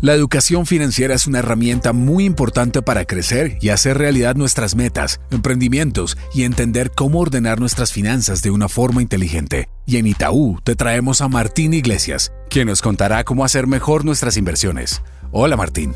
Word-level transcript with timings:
La 0.00 0.14
educación 0.14 0.64
financiera 0.64 1.12
es 1.12 1.26
una 1.26 1.40
herramienta 1.40 1.92
muy 1.92 2.24
importante 2.24 2.82
para 2.82 3.04
crecer 3.04 3.58
y 3.60 3.70
hacer 3.70 3.98
realidad 3.98 4.36
nuestras 4.36 4.76
metas, 4.76 5.20
emprendimientos 5.32 6.16
y 6.32 6.44
entender 6.44 6.92
cómo 6.92 7.18
ordenar 7.18 7.58
nuestras 7.58 7.90
finanzas 7.90 8.40
de 8.40 8.52
una 8.52 8.68
forma 8.68 9.02
inteligente. 9.02 9.68
Y 9.86 9.96
en 9.96 10.06
Itaú 10.06 10.60
te 10.62 10.76
traemos 10.76 11.20
a 11.20 11.26
Martín 11.26 11.74
Iglesias, 11.74 12.32
quien 12.48 12.68
nos 12.68 12.80
contará 12.80 13.24
cómo 13.24 13.44
hacer 13.44 13.66
mejor 13.66 14.04
nuestras 14.04 14.36
inversiones. 14.36 15.02
Hola 15.32 15.56
Martín. 15.56 15.92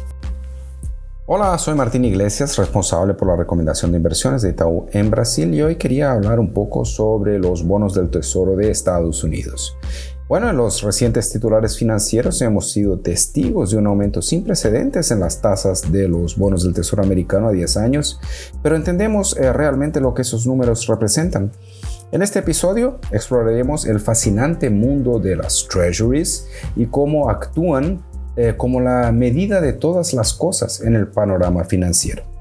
Hola, 1.26 1.56
soy 1.56 1.76
Martín 1.76 2.04
Iglesias, 2.04 2.58
responsable 2.58 3.14
por 3.14 3.28
la 3.28 3.36
recomendación 3.36 3.92
de 3.92 3.98
inversiones 3.98 4.42
de 4.42 4.50
Itaú 4.50 4.88
en 4.90 5.08
Brasil 5.08 5.54
y 5.54 5.62
hoy 5.62 5.76
quería 5.76 6.10
hablar 6.10 6.40
un 6.40 6.52
poco 6.52 6.84
sobre 6.84 7.38
los 7.38 7.64
bonos 7.64 7.94
del 7.94 8.10
Tesoro 8.10 8.56
de 8.56 8.72
Estados 8.72 9.22
Unidos. 9.22 9.76
Bueno, 10.32 10.48
en 10.48 10.56
los 10.56 10.80
recientes 10.80 11.30
titulares 11.30 11.76
financieros 11.76 12.40
hemos 12.40 12.72
sido 12.72 12.98
testigos 12.98 13.70
de 13.70 13.76
un 13.76 13.86
aumento 13.86 14.22
sin 14.22 14.44
precedentes 14.44 15.10
en 15.10 15.20
las 15.20 15.42
tasas 15.42 15.92
de 15.92 16.08
los 16.08 16.38
bonos 16.38 16.64
del 16.64 16.72
Tesoro 16.72 17.02
americano 17.02 17.48
a 17.48 17.52
10 17.52 17.76
años, 17.76 18.18
pero 18.62 18.74
entendemos 18.74 19.36
eh, 19.36 19.52
realmente 19.52 20.00
lo 20.00 20.14
que 20.14 20.22
esos 20.22 20.46
números 20.46 20.86
representan. 20.86 21.52
En 22.12 22.22
este 22.22 22.38
episodio 22.38 22.98
exploraremos 23.10 23.84
el 23.84 24.00
fascinante 24.00 24.70
mundo 24.70 25.18
de 25.18 25.36
las 25.36 25.68
treasuries 25.68 26.48
y 26.76 26.86
cómo 26.86 27.28
actúan 27.28 28.02
eh, 28.34 28.54
como 28.56 28.80
la 28.80 29.12
medida 29.12 29.60
de 29.60 29.74
todas 29.74 30.14
las 30.14 30.32
cosas 30.32 30.80
en 30.80 30.94
el 30.94 31.08
panorama 31.08 31.64
financiero. 31.64 32.31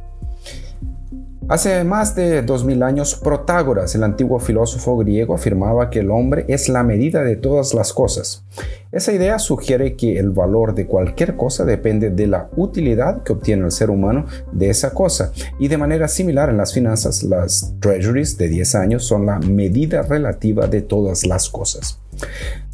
Hace 1.51 1.83
más 1.83 2.15
de 2.15 2.43
2000 2.43 2.81
años, 2.81 3.13
Protágoras, 3.13 3.93
el 3.93 4.05
antiguo 4.05 4.39
filósofo 4.39 4.95
griego, 4.95 5.33
afirmaba 5.35 5.89
que 5.89 5.99
el 5.99 6.09
hombre 6.09 6.45
es 6.47 6.69
la 6.69 6.81
medida 6.81 7.23
de 7.23 7.35
todas 7.35 7.73
las 7.73 7.91
cosas. 7.91 8.45
Esa 8.93 9.11
idea 9.11 9.37
sugiere 9.37 9.97
que 9.97 10.17
el 10.17 10.29
valor 10.29 10.73
de 10.73 10.87
cualquier 10.87 11.35
cosa 11.35 11.65
depende 11.65 12.09
de 12.09 12.27
la 12.27 12.49
utilidad 12.55 13.23
que 13.23 13.33
obtiene 13.33 13.65
el 13.65 13.73
ser 13.73 13.89
humano 13.89 14.27
de 14.53 14.69
esa 14.69 14.93
cosa. 14.93 15.33
Y 15.59 15.67
de 15.67 15.77
manera 15.77 16.07
similar 16.07 16.49
en 16.49 16.55
las 16.55 16.73
finanzas, 16.73 17.21
las 17.21 17.73
treasuries 17.81 18.37
de 18.37 18.47
10 18.47 18.75
años 18.75 19.03
son 19.03 19.25
la 19.25 19.37
medida 19.39 20.03
relativa 20.03 20.67
de 20.67 20.81
todas 20.81 21.25
las 21.25 21.49
cosas. 21.49 21.99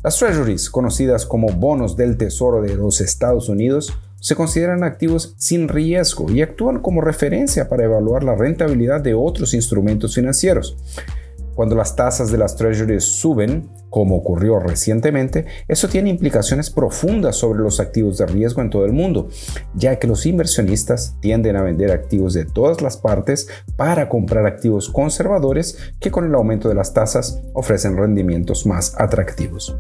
Las 0.04 0.20
treasuries, 0.20 0.70
conocidas 0.70 1.26
como 1.26 1.48
bonos 1.48 1.98
del 1.98 2.16
Tesoro 2.16 2.62
de 2.62 2.76
los 2.76 3.02
Estados 3.02 3.50
Unidos, 3.50 3.98
se 4.28 4.36
consideran 4.36 4.84
activos 4.84 5.36
sin 5.38 5.70
riesgo 5.70 6.30
y 6.30 6.42
actúan 6.42 6.82
como 6.82 7.00
referencia 7.00 7.70
para 7.70 7.86
evaluar 7.86 8.26
la 8.26 8.36
rentabilidad 8.36 9.00
de 9.00 9.14
otros 9.14 9.54
instrumentos 9.54 10.16
financieros. 10.16 10.76
Cuando 11.56 11.78
las 11.78 11.96
tasas 11.96 12.30
de 12.30 12.38
las 12.38 12.58
treasuries 12.58 13.06
suben, 13.06 13.70
como 13.90 14.18
ocurrió 14.18 14.60
recientemente, 14.60 15.46
eso 15.70 15.88
tiene 15.88 16.10
implicaciones 16.10 16.70
profundas 16.70 17.38
sobre 17.38 17.60
los 17.60 17.80
activos 17.80 18.18
de 18.18 18.26
riesgo 18.26 18.62
en 18.62 18.70
todo 18.70 18.84
el 18.84 18.92
mundo, 18.92 19.30
ya 19.76 19.98
que 19.98 20.08
los 20.08 20.26
inversionistas 20.26 21.16
tienden 21.22 21.56
a 21.56 21.64
vender 21.64 21.94
activos 21.94 22.34
de 22.34 22.44
todas 22.44 22.82
las 22.82 22.98
partes 22.98 23.48
para 23.78 24.10
comprar 24.10 24.46
activos 24.46 24.90
conservadores 24.90 25.78
que 26.02 26.12
con 26.12 26.26
el 26.26 26.36
aumento 26.36 26.68
de 26.68 26.76
las 26.76 26.94
tasas 26.94 27.42
ofrecen 27.54 27.96
rendimientos 27.96 28.66
más 28.66 28.94
atractivos. 29.00 29.78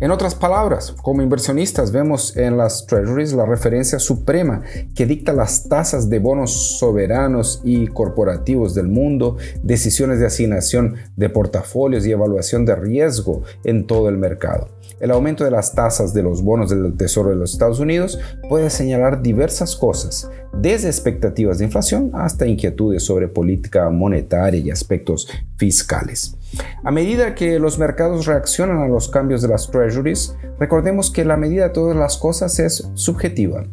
En 0.00 0.10
otras 0.10 0.34
palabras, 0.34 0.92
como 1.02 1.22
inversionistas 1.22 1.92
vemos 1.92 2.36
en 2.36 2.56
las 2.56 2.84
treasuries 2.86 3.32
la 3.32 3.46
referencia 3.46 4.00
suprema 4.00 4.62
que 4.94 5.06
dicta 5.06 5.32
las 5.32 5.68
tasas 5.68 6.10
de 6.10 6.18
bonos 6.18 6.78
soberanos 6.78 7.60
y 7.62 7.86
corporativos 7.86 8.74
del 8.74 8.88
mundo, 8.88 9.36
decisiones 9.62 10.18
de 10.18 10.26
asignación 10.26 10.96
de 11.16 11.28
portafolios 11.28 12.04
y 12.06 12.10
evaluación 12.10 12.64
de 12.64 12.74
riesgo 12.74 13.42
en 13.62 13.86
todo 13.86 14.08
el 14.08 14.18
mercado. 14.18 14.68
El 14.98 15.12
aumento 15.12 15.44
de 15.44 15.50
las 15.52 15.74
tasas 15.74 16.12
de 16.12 16.22
los 16.22 16.42
bonos 16.42 16.70
del 16.70 16.96
Tesoro 16.96 17.30
de 17.30 17.36
los 17.36 17.52
Estados 17.52 17.78
Unidos 17.78 18.18
puede 18.48 18.70
señalar 18.70 19.22
diversas 19.22 19.76
cosas, 19.76 20.28
desde 20.52 20.88
expectativas 20.88 21.58
de 21.58 21.66
inflación 21.66 22.10
hasta 22.14 22.46
inquietudes 22.46 23.04
sobre 23.04 23.28
política 23.28 23.88
monetaria 23.90 24.60
y 24.60 24.70
aspectos 24.70 25.28
fiscales. 25.56 26.36
A 26.82 26.90
medida 26.90 27.34
que 27.34 27.58
los 27.58 27.78
mercados 27.78 28.26
reaccionan 28.26 28.82
a 28.82 28.88
los 28.88 29.08
cambios 29.08 29.42
de 29.42 29.48
las 29.48 29.70
treasuries, 29.70 30.36
recordemos 30.58 31.10
que 31.10 31.24
la 31.24 31.36
medida 31.36 31.64
de 31.64 31.70
todas 31.70 31.96
las 31.96 32.16
cosas 32.16 32.58
es 32.58 32.88
subjetiva. 32.94 33.64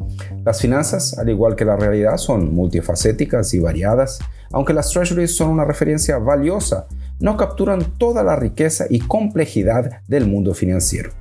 Las 0.46 0.62
finanzas, 0.62 1.18
al 1.18 1.30
igual 1.30 1.56
que 1.56 1.66
la 1.66 1.76
realidad, 1.76 2.18
son 2.18 2.54
multifacéticas 2.54 3.54
y 3.54 3.60
variadas, 3.60 4.20
aunque 4.52 4.74
las 4.74 4.90
treasuries 4.90 5.36
son 5.36 5.50
una 5.50 5.66
referencia 5.66 6.18
valiosa, 6.18 6.88
no 7.20 7.38
capturan 7.38 7.98
toda 7.98 8.24
la 8.24 8.36
riqueza 8.36 8.86
y 8.90 9.00
complejidad 9.00 10.02
del 10.08 10.28
mundo 10.28 10.54
financiero. 10.54 11.12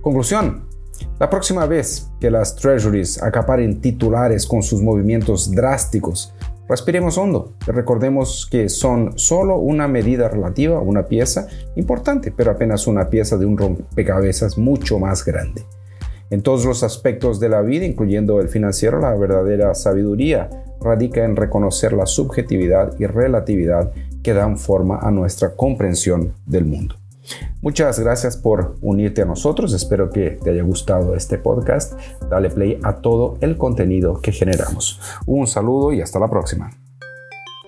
Conclusión. 0.00 0.68
La 1.18 1.30
próxima 1.30 1.66
vez 1.66 2.08
que 2.20 2.30
las 2.30 2.54
treasuries 2.56 3.22
acaparen 3.22 3.80
titulares 3.80 4.46
con 4.46 4.62
sus 4.62 4.82
movimientos 4.82 5.50
drásticos, 5.50 6.32
Respiremos 6.68 7.18
hondo 7.18 7.54
recordemos 7.66 8.46
que 8.50 8.68
son 8.68 9.18
solo 9.18 9.58
una 9.58 9.88
medida 9.88 10.28
relativa, 10.28 10.80
una 10.80 11.06
pieza 11.06 11.46
importante, 11.76 12.32
pero 12.34 12.52
apenas 12.52 12.86
una 12.86 13.10
pieza 13.10 13.36
de 13.36 13.46
un 13.46 13.58
rompecabezas 13.58 14.56
mucho 14.58 14.98
más 14.98 15.24
grande. 15.24 15.64
En 16.30 16.42
todos 16.42 16.64
los 16.64 16.82
aspectos 16.82 17.40
de 17.40 17.50
la 17.50 17.60
vida, 17.60 17.84
incluyendo 17.84 18.40
el 18.40 18.48
financiero, 18.48 19.00
la 19.00 19.14
verdadera 19.14 19.74
sabiduría 19.74 20.48
radica 20.80 21.24
en 21.24 21.36
reconocer 21.36 21.92
la 21.92 22.06
subjetividad 22.06 22.94
y 22.98 23.06
relatividad 23.06 23.92
que 24.22 24.32
dan 24.32 24.56
forma 24.56 24.98
a 24.98 25.10
nuestra 25.10 25.54
comprensión 25.54 26.32
del 26.46 26.64
mundo. 26.64 27.01
Muchas 27.60 27.98
gracias 28.00 28.36
por 28.36 28.76
unirte 28.80 29.22
a 29.22 29.24
nosotros. 29.24 29.72
Espero 29.72 30.10
que 30.10 30.38
te 30.42 30.50
haya 30.50 30.62
gustado 30.62 31.14
este 31.14 31.38
podcast. 31.38 31.94
Dale 32.28 32.50
play 32.50 32.78
a 32.82 32.96
todo 32.96 33.38
el 33.40 33.56
contenido 33.56 34.20
que 34.20 34.32
generamos. 34.32 35.00
Un 35.26 35.46
saludo 35.46 35.92
y 35.92 36.00
hasta 36.00 36.18
la 36.18 36.28
próxima. 36.28 36.81